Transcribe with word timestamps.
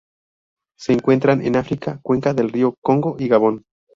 Se 0.79 0.93
encuentran 0.93 1.45
en 1.45 1.57
África: 1.57 1.99
cuenca 2.01 2.33
del 2.33 2.49
río 2.51 2.73
Congo 2.81 3.17
y 3.19 3.27
Gabón. 3.27 3.65